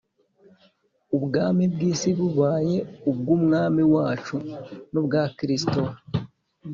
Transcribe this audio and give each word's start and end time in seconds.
Ubwami 1.15 1.63
bw’isi 1.73 2.09
bubaye 2.17 2.77
ubw’Umwami 3.09 3.81
wacu 3.93 4.35
n’ubwa 4.91 5.21
Kristo 5.37 5.79
we, 5.87 5.93